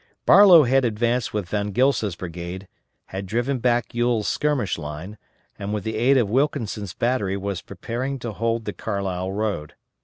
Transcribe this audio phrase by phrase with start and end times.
[0.25, 2.67] Barlow had advanced with Von Gilsa's brigade,
[3.13, 5.15] had driven back Ewell's skirmish line,
[5.59, 9.75] and with the aid of Wilkinson's battery was preparing to hold the Carlisle road.